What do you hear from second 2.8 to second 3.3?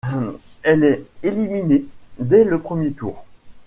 tour.